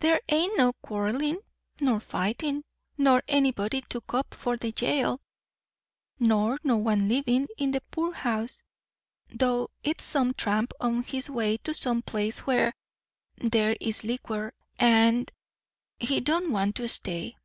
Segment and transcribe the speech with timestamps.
[0.00, 1.38] There ain't no quarrellin',
[1.80, 2.64] nor fightin',
[2.98, 5.22] nor anybody took up for the jail,
[6.18, 8.62] nor no one livin' in the poorhouse
[9.34, 12.74] 'thout it's some tramp on his way to some place where
[13.38, 14.52] there is liquor.
[14.78, 15.24] An'
[15.98, 17.38] he don't want to stay."